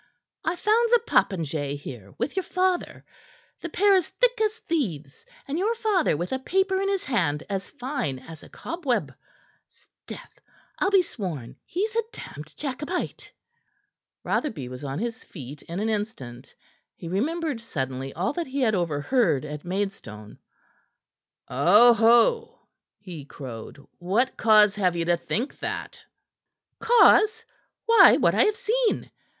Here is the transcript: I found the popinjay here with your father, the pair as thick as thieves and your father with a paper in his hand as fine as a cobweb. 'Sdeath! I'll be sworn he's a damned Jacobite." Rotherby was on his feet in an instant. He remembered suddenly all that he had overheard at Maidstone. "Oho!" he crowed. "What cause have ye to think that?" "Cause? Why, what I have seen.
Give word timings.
I 0.43 0.55
found 0.55 0.89
the 0.89 1.01
popinjay 1.05 1.75
here 1.77 2.15
with 2.17 2.35
your 2.35 2.41
father, 2.41 3.05
the 3.61 3.69
pair 3.69 3.93
as 3.93 4.07
thick 4.07 4.41
as 4.41 4.53
thieves 4.67 5.23
and 5.47 5.59
your 5.59 5.75
father 5.75 6.17
with 6.17 6.31
a 6.31 6.39
paper 6.39 6.81
in 6.81 6.89
his 6.89 7.03
hand 7.03 7.43
as 7.51 7.69
fine 7.69 8.17
as 8.17 8.41
a 8.41 8.49
cobweb. 8.49 9.13
'Sdeath! 9.67 10.39
I'll 10.79 10.89
be 10.89 11.03
sworn 11.03 11.55
he's 11.65 11.95
a 11.95 12.01
damned 12.11 12.51
Jacobite." 12.57 13.31
Rotherby 14.23 14.69
was 14.69 14.83
on 14.83 14.97
his 14.97 15.23
feet 15.23 15.61
in 15.61 15.79
an 15.79 15.87
instant. 15.87 16.55
He 16.95 17.07
remembered 17.07 17.61
suddenly 17.61 18.11
all 18.11 18.33
that 18.33 18.47
he 18.47 18.61
had 18.61 18.73
overheard 18.73 19.45
at 19.45 19.63
Maidstone. 19.63 20.39
"Oho!" 21.47 22.57
he 22.97 23.23
crowed. 23.23 23.77
"What 23.99 24.35
cause 24.35 24.73
have 24.77 24.95
ye 24.95 25.03
to 25.05 25.17
think 25.17 25.59
that?" 25.59 26.03
"Cause? 26.79 27.45
Why, 27.85 28.17
what 28.17 28.33
I 28.33 28.45
have 28.45 28.57
seen. 28.57 29.11